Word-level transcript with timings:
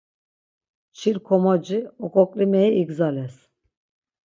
Çil-komoci 0.97 1.79
oǩoǩlimeri 2.05 2.69
igzales. 2.81 3.35